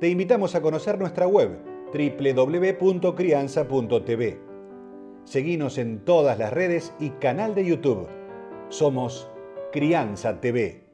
[0.00, 1.58] Te invitamos a conocer nuestra web
[1.92, 4.40] www.crianza.tv.
[5.24, 8.08] Seguinos en todas las redes y canal de YouTube.
[8.68, 9.28] Somos
[9.72, 10.88] Crianza TV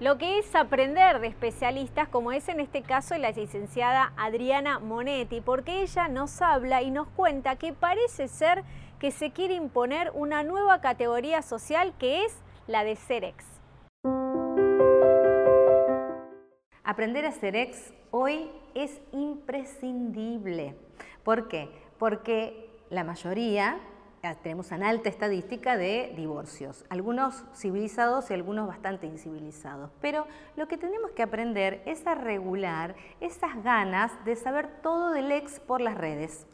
[0.00, 5.42] lo que es aprender de especialistas, como es en este caso la licenciada Adriana Monetti,
[5.42, 8.64] porque ella nos habla y nos cuenta que parece ser
[8.98, 12.34] que se quiere imponer una nueva categoría social que es
[12.66, 13.59] la de Cerex.
[16.90, 20.74] Aprender a Cerex hoy es imprescindible.
[21.22, 21.70] ¿Por qué?
[22.00, 23.78] Porque la mayoría
[24.42, 29.92] tenemos una alta estadística de divorcios, algunos civilizados y algunos bastante incivilizados.
[30.00, 35.30] Pero lo que tenemos que aprender es a regular esas ganas de saber todo del
[35.30, 36.44] ex por las redes.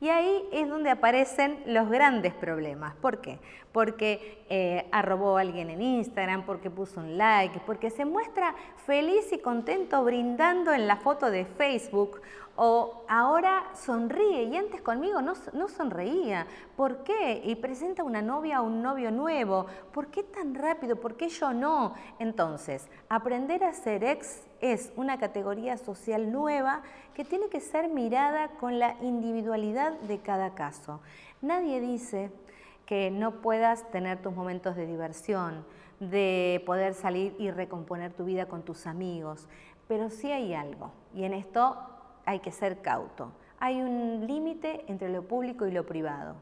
[0.00, 2.94] Y ahí es donde aparecen los grandes problemas.
[2.96, 3.38] ¿Por qué?
[3.70, 8.54] Porque eh, arrobó a alguien en Instagram, porque puso un like, porque se muestra
[8.86, 12.22] feliz y contento brindando en la foto de Facebook
[12.62, 16.46] o ahora sonríe y antes conmigo no, sonreía.
[16.76, 17.40] ¿Por qué?
[17.42, 19.64] Y presenta una novia o un novio nuevo.
[19.94, 20.96] ¿Por qué tan rápido?
[20.96, 21.94] ¿Por qué yo no?
[22.18, 26.82] Entonces, aprender a ser ex es una categoría social nueva
[27.14, 31.00] que tiene que ser mirada con la individualidad de cada caso.
[31.40, 32.30] Nadie dice
[32.84, 35.64] que no puedas tener tus momentos de diversión,
[35.98, 39.48] de poder salir y recomponer tu vida con tus amigos,
[39.88, 41.78] pero sí hay algo, y en esto
[42.30, 43.32] hay que ser cauto.
[43.58, 46.36] Hay un límite entre lo público y lo privado.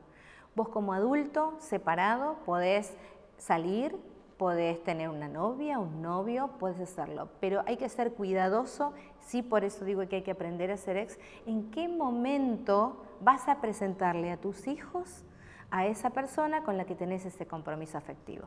[0.54, 2.94] Vos como adulto, separado, podés
[3.38, 3.96] salir,
[4.36, 9.64] podés tener una novia, un novio, puedes hacerlo, pero hay que ser cuidadoso, sí, por
[9.64, 14.30] eso digo que hay que aprender a ser ex, en qué momento vas a presentarle
[14.30, 15.24] a tus hijos
[15.70, 18.46] a esa persona con la que tenés ese compromiso afectivo.